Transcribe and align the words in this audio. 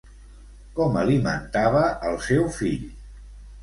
Com 0.79 0.97
alimentava 1.03 1.85
el 2.11 2.21
seu 2.33 2.53
fill? 2.61 2.93